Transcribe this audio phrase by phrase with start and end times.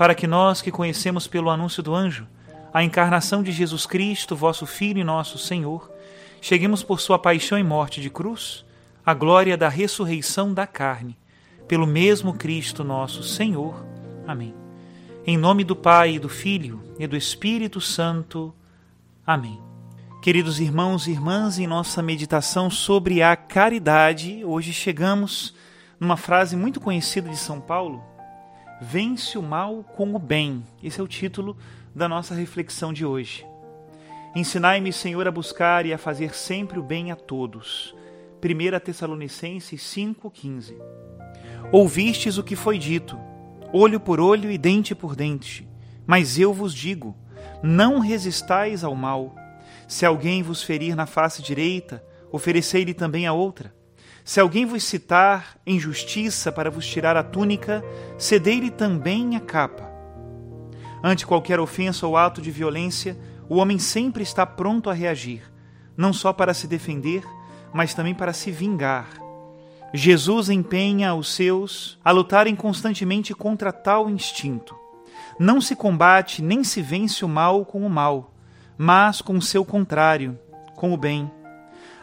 [0.00, 2.26] para que nós que conhecemos pelo anúncio do anjo
[2.72, 5.92] a encarnação de Jesus Cristo, vosso Filho e nosso Senhor,
[6.40, 8.64] cheguemos por sua paixão e morte de cruz
[9.04, 11.18] à glória da ressurreição da carne,
[11.68, 13.84] pelo mesmo Cristo nosso Senhor.
[14.26, 14.54] Amém.
[15.26, 18.54] Em nome do Pai, e do Filho e do Espírito Santo.
[19.26, 19.60] Amém.
[20.22, 25.54] Queridos irmãos e irmãs, em nossa meditação sobre a caridade, hoje chegamos
[26.00, 28.02] numa frase muito conhecida de São Paulo,
[28.80, 30.64] Vence o mal com o bem.
[30.82, 31.54] Esse é o título
[31.94, 33.46] da nossa reflexão de hoje.
[34.34, 37.94] Ensinai-me, Senhor, a buscar e a fazer sempre o bem a todos.
[38.42, 40.74] 1 Tessalonicenses 5,15
[41.70, 43.18] Ouvistes o que foi dito,
[43.70, 45.68] olho por olho e dente por dente.
[46.06, 47.14] Mas eu vos digo:
[47.62, 49.34] não resistais ao mal.
[49.86, 52.02] Se alguém vos ferir na face direita,
[52.32, 53.74] oferecei-lhe também a outra.
[54.30, 57.82] Se alguém vos citar em justiça para vos tirar a túnica,
[58.16, 59.90] cedei-lhe também a capa.
[61.02, 63.18] Ante qualquer ofensa ou ato de violência,
[63.48, 65.42] o homem sempre está pronto a reagir,
[65.96, 67.24] não só para se defender,
[67.72, 69.08] mas também para se vingar.
[69.92, 74.78] Jesus empenha os seus a lutarem constantemente contra tal instinto.
[75.40, 78.32] Não se combate nem se vence o mal com o mal,
[78.78, 80.38] mas com o seu contrário,
[80.76, 81.28] com o bem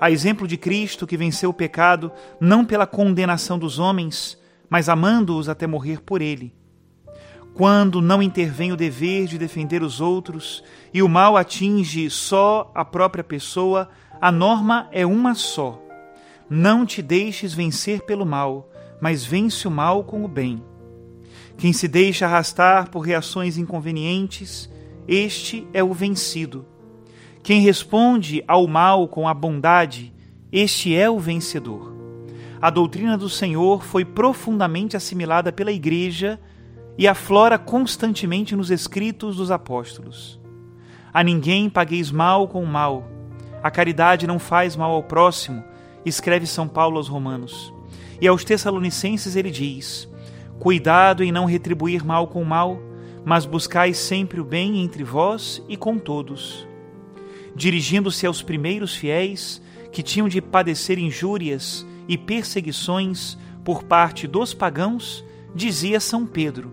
[0.00, 2.10] a exemplo de Cristo que venceu o pecado
[2.40, 4.38] não pela condenação dos homens,
[4.68, 6.54] mas amando-os até morrer por ele.
[7.54, 12.84] Quando não intervém o dever de defender os outros e o mal atinge só a
[12.84, 13.88] própria pessoa,
[14.20, 15.80] a norma é uma só.
[16.50, 18.68] Não te deixes vencer pelo mal,
[19.00, 20.62] mas vence o mal com o bem.
[21.56, 24.68] Quem se deixa arrastar por reações inconvenientes,
[25.06, 26.66] este é o vencido.
[27.44, 30.14] Quem responde ao mal com a bondade,
[30.50, 31.94] este é o vencedor.
[32.58, 36.40] A doutrina do Senhor foi profundamente assimilada pela Igreja
[36.96, 40.40] e aflora constantemente nos escritos dos apóstolos.
[41.12, 43.06] A ninguém pagueis mal com mal.
[43.62, 45.62] A caridade não faz mal ao próximo,
[46.02, 47.74] escreve São Paulo aos Romanos.
[48.22, 50.08] E aos Tessalonicenses ele diz:
[50.58, 52.78] Cuidado em não retribuir mal com mal,
[53.22, 56.66] mas buscai sempre o bem entre vós e com todos
[57.54, 65.24] dirigindo-se aos primeiros fiéis que tinham de padecer injúrias e perseguições por parte dos pagãos,
[65.54, 66.72] dizia São Pedro: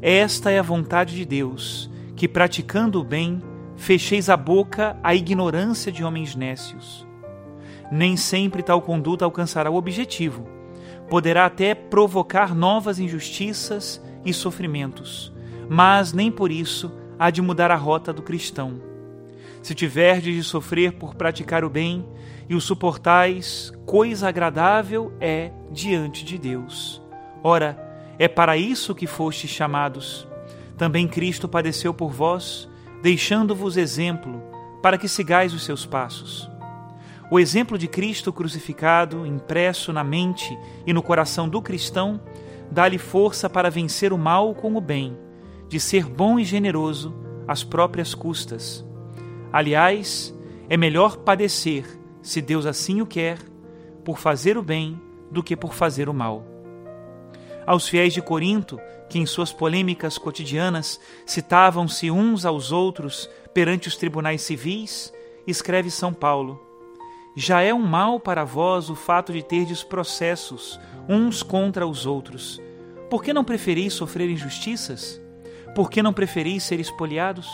[0.00, 3.42] Esta é a vontade de Deus, que praticando o bem,
[3.76, 7.06] fecheis a boca à ignorância de homens nécios.
[7.90, 10.46] Nem sempre tal conduta alcançará o objetivo.
[11.08, 15.32] Poderá até provocar novas injustiças e sofrimentos,
[15.68, 18.95] mas nem por isso há de mudar a rota do cristão
[19.66, 22.06] se tiverdes de sofrer por praticar o bem
[22.48, 27.02] e o suportais, coisa agradável é diante de Deus.
[27.42, 27.76] Ora,
[28.16, 30.24] é para isso que fostes chamados.
[30.78, 32.68] Também Cristo padeceu por vós,
[33.02, 34.40] deixando-vos exemplo,
[34.80, 36.48] para que sigais os seus passos.
[37.28, 40.56] O exemplo de Cristo crucificado, impresso na mente
[40.86, 42.20] e no coração do cristão,
[42.70, 45.18] dá-lhe força para vencer o mal com o bem,
[45.68, 47.12] de ser bom e generoso
[47.48, 48.85] às próprias custas
[49.56, 50.34] Aliás,
[50.68, 51.86] é melhor padecer,
[52.20, 53.38] se Deus assim o quer,
[54.04, 55.00] por fazer o bem
[55.30, 56.44] do que por fazer o mal.
[57.66, 63.96] Aos fiéis de Corinto, que em suas polêmicas cotidianas citavam-se uns aos outros perante os
[63.96, 65.10] tribunais civis,
[65.46, 66.60] escreve São Paulo:
[67.34, 70.78] Já é um mal para vós o fato de terdes processos
[71.08, 72.60] uns contra os outros.
[73.08, 75.18] Por que não preferis sofrer injustiças?
[75.74, 77.48] Por que não preferis ser espoliados?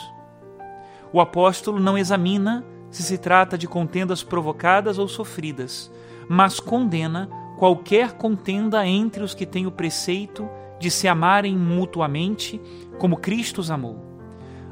[1.13, 5.91] O apóstolo não examina se se trata de contendas provocadas ou sofridas,
[6.27, 10.49] mas condena qualquer contenda entre os que têm o preceito
[10.79, 12.59] de se amarem mutuamente
[12.97, 14.03] como Cristo os amou.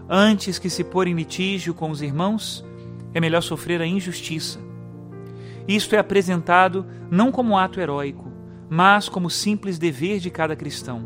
[0.10, 2.66] Antes que se pôr em litígio com os irmãos,
[3.14, 4.60] é melhor sofrer a injustiça.
[5.68, 8.32] Isto é apresentado não como ato heróico,
[8.70, 11.06] mas como simples dever de cada cristão.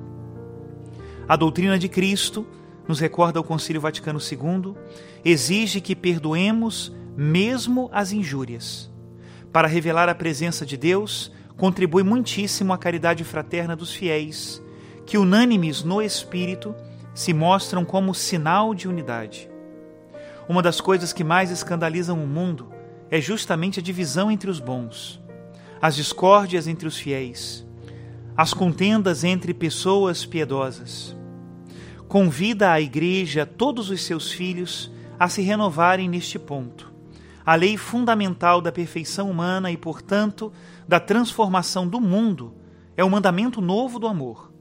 [1.27, 2.47] A doutrina de Cristo,
[2.87, 4.75] nos recorda o Concílio Vaticano II,
[5.23, 8.91] exige que perdoemos mesmo as injúrias.
[9.51, 14.61] Para revelar a presença de Deus, contribui muitíssimo a caridade fraterna dos fiéis,
[15.05, 16.75] que unânimes no Espírito
[17.13, 19.49] se mostram como sinal de unidade.
[20.47, 22.67] Uma das coisas que mais escandalizam o mundo
[23.09, 25.21] é justamente a divisão entre os bons,
[25.81, 27.65] as discórdias entre os fiéis,
[28.35, 31.15] as contendas entre pessoas piedosas.
[32.07, 36.93] Convida a Igreja todos os seus filhos a se renovarem neste ponto.
[37.45, 40.51] A lei fundamental da perfeição humana e, portanto,
[40.87, 42.55] da transformação do mundo
[42.97, 44.55] é o mandamento novo do amor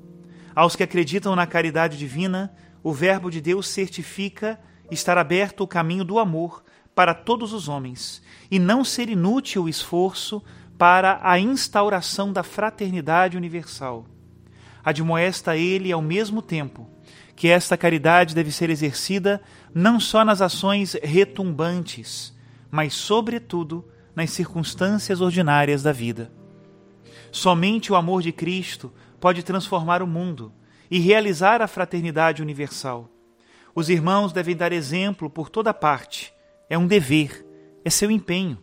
[0.55, 4.61] aos que acreditam na caridade divina, o Verbo de Deus certifica
[4.91, 6.62] estar aberto o caminho do amor
[6.94, 10.43] para todos os homens e não ser inútil o esforço
[10.79, 14.06] para a instauração da fraternidade universal.
[14.85, 16.88] Admoesta ele ao mesmo tempo
[17.36, 19.40] que esta caridade deve ser exercida
[19.75, 22.34] não só nas ações retumbantes,
[22.70, 23.84] mas, sobretudo,
[24.14, 26.32] nas circunstâncias ordinárias da vida.
[27.32, 30.52] Somente o amor de Cristo pode transformar o mundo
[30.90, 33.10] e realizar a fraternidade universal.
[33.75, 36.32] Os irmãos devem dar exemplo por toda parte.
[36.70, 37.44] É um dever,
[37.84, 38.58] é seu empenho.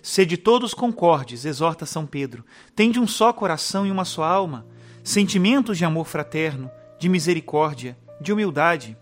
[0.00, 2.44] Sede todos concordes, exorta São Pedro.
[2.74, 4.66] Tende um só coração e uma só alma,
[5.02, 8.96] sentimentos de amor fraterno, de misericórdia, de humildade.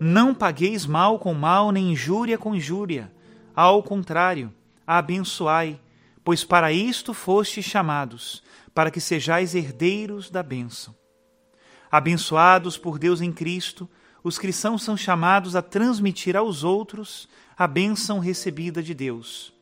[0.00, 3.12] Não pagueis mal com mal, nem injúria com injúria.
[3.54, 4.52] Ao contrário,
[4.86, 5.80] abençoai,
[6.24, 8.42] pois para isto fostes chamados,
[8.74, 10.94] para que sejais herdeiros da bênção.
[11.90, 13.88] Abençoados por Deus em Cristo,
[14.22, 19.52] os cristãos são chamados a transmitir aos outros a bênção recebida de Deus,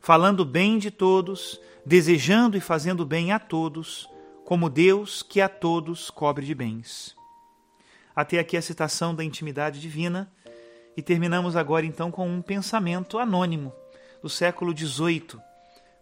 [0.00, 4.08] falando bem de todos, desejando e fazendo bem a todos,
[4.44, 7.16] como Deus que a todos cobre de bens.
[8.14, 10.30] Até aqui a citação da intimidade divina,
[10.96, 13.72] e terminamos agora então com um pensamento anônimo
[14.22, 15.40] do século XVIII.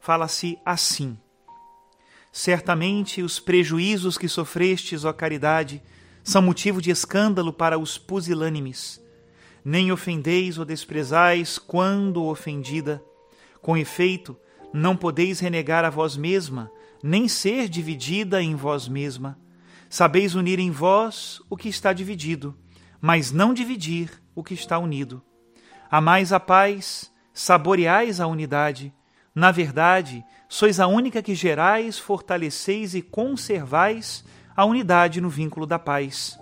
[0.01, 1.17] Fala-se assim.
[2.31, 5.83] Certamente os prejuízos que sofrestes, ó caridade,
[6.23, 9.01] são motivo de escândalo para os pusilânimes.
[9.65, 13.03] Nem ofendeis ou desprezais quando ofendida.
[13.61, 14.37] Com efeito,
[14.73, 16.71] não podeis renegar a vós mesma,
[17.03, 19.39] nem ser dividida em vós mesma.
[19.89, 22.57] Sabeis unir em vós o que está dividido,
[23.01, 25.23] mas não dividir o que está unido.
[25.91, 28.95] Amais a paz, saboreais a unidade.
[29.35, 34.25] Na verdade, sois a única que gerais, fortaleceis e conservais
[34.57, 36.39] a unidade no vínculo da paz.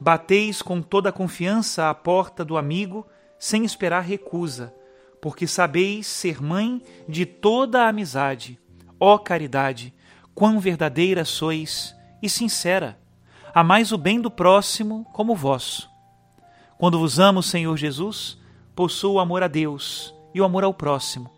[0.00, 3.06] Bateis com toda a confiança à porta do amigo,
[3.38, 4.72] sem esperar recusa,
[5.20, 8.58] porque sabeis ser mãe de toda a amizade.
[8.98, 9.92] Ó caridade,
[10.38, 12.96] quão verdadeira sois e sincera!
[13.52, 15.90] Amais o bem do próximo como vosso.
[16.78, 18.38] Quando vos amo, Senhor Jesus,
[18.72, 21.28] possuo o amor a Deus e o amor ao próximo.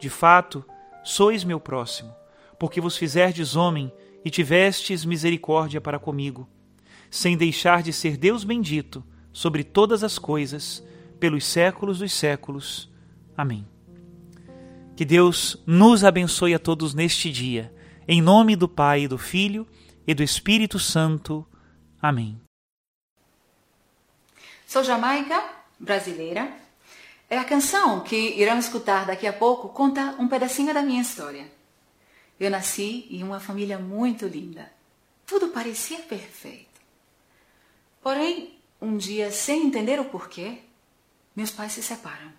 [0.00, 0.64] De fato,
[1.04, 2.12] sois meu próximo,
[2.58, 3.92] porque vos fizerdes homem
[4.24, 6.48] e tivestes misericórdia para comigo,
[7.08, 10.84] sem deixar de ser Deus bendito sobre todas as coisas,
[11.20, 12.90] pelos séculos dos séculos.
[13.36, 13.64] Amém.
[14.96, 17.72] Que Deus nos abençoe a todos neste dia,
[18.06, 19.66] em nome do Pai, do Filho
[20.06, 21.46] e do Espírito Santo.
[22.00, 22.40] Amém.
[24.66, 25.42] Sou Jamaica,
[25.78, 26.60] brasileira
[27.30, 31.48] é a canção que irão escutar daqui a pouco conta um pedacinho da minha história.
[32.40, 34.70] Eu nasci em uma família muito linda.
[35.24, 36.80] Tudo parecia perfeito.
[38.02, 40.58] Porém, um dia, sem entender o porquê,
[41.36, 42.32] meus pais se separam.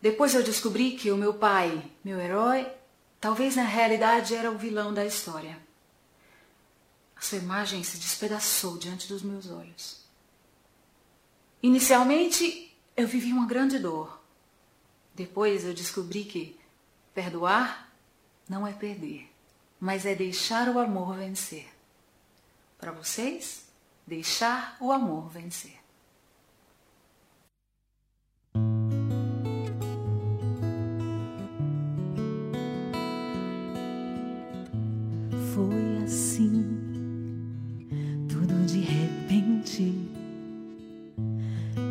[0.00, 2.66] Depois eu descobri que o meu pai, meu herói,
[3.22, 5.56] talvez na realidade era o vilão da história.
[7.14, 10.04] A sua imagem se despedaçou diante dos meus olhos.
[11.62, 14.20] Inicialmente, eu vivi uma grande dor.
[15.14, 16.58] Depois eu descobri que
[17.14, 17.94] perdoar
[18.48, 19.30] não é perder,
[19.78, 21.72] mas é deixar o amor vencer.
[22.76, 23.66] Para vocês,
[24.04, 25.78] deixar o amor vencer.
[35.54, 36.64] foi assim,
[38.26, 39.94] tudo de repente.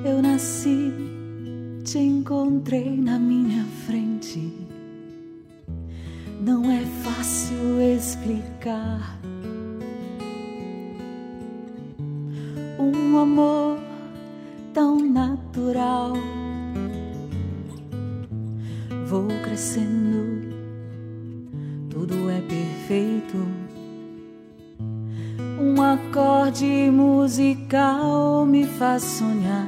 [0.04, 0.92] Eu nasci,
[1.84, 4.52] te encontrei na minha frente.
[6.42, 9.20] Não é fácil explicar
[12.80, 13.80] um amor
[14.74, 16.14] tão natural.
[19.08, 20.41] Vou crescendo
[21.92, 23.38] tudo é perfeito.
[25.60, 29.68] Um acorde musical me faz sonhar.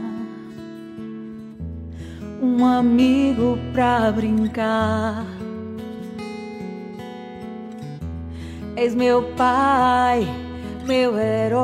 [2.41, 5.25] Um amigo pra brincar.
[8.75, 10.25] És meu pai,
[10.87, 11.63] meu herói.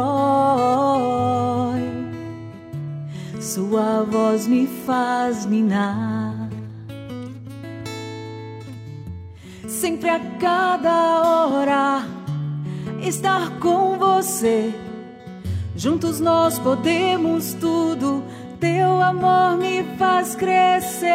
[3.40, 6.29] Sua voz me faz ninar.
[9.80, 12.06] Sempre a cada hora
[13.02, 14.74] estar com você.
[15.74, 18.22] Juntos nós podemos tudo.
[18.60, 21.08] Teu amor me faz crescer.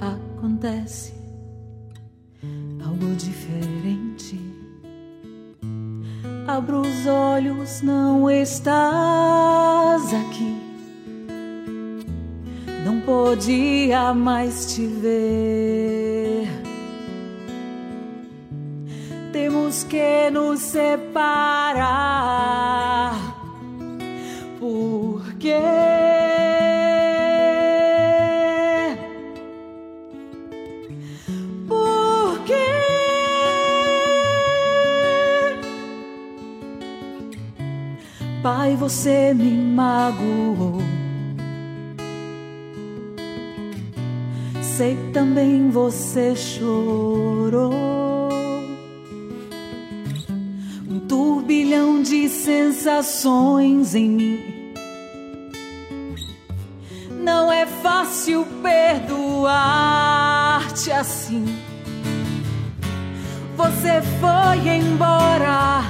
[0.00, 1.15] Acontece
[6.56, 10.56] Abro os olhos, não estás aqui.
[12.82, 16.48] Não podia mais te ver.
[19.34, 21.84] Temos que nos separar.
[24.58, 25.34] Por
[38.78, 40.82] Você me magoou.
[44.62, 47.80] Sei também você chorou.
[50.88, 54.38] Um turbilhão de sensações em mim.
[57.22, 59.72] Não é fácil perdoar-te
[60.92, 61.46] assim.
[63.56, 65.82] Você foi embora,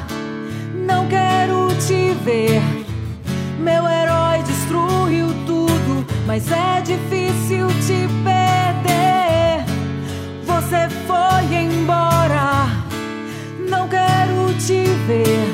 [0.87, 2.76] não quero te ver.
[3.67, 9.65] Meu herói destruiu tudo, mas é difícil te perder.
[10.45, 12.69] Você foi embora,
[13.69, 15.53] não quero te ver.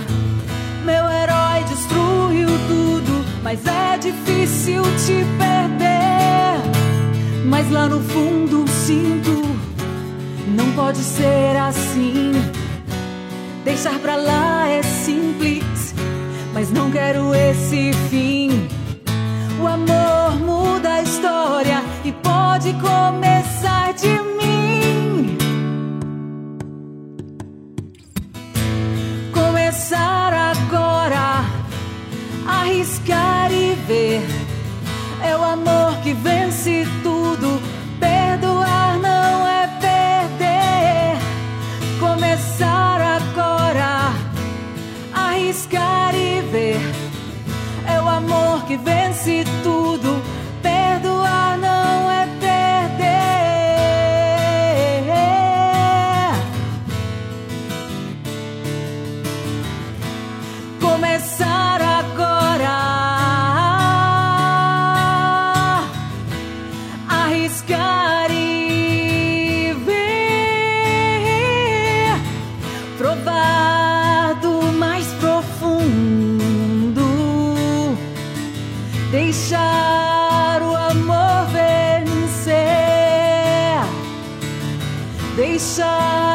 [0.85, 6.61] Meu herói destruiu tudo, mas é difícil te perder.
[7.47, 9.43] Mas lá no fundo sinto,
[10.49, 12.33] não pode ser assim.
[13.65, 15.65] Deixar pra lá é simples,
[16.53, 18.69] mas não quero esse fim.
[19.61, 23.02] O amor muda a história e pode começar
[85.63, 86.32] deixar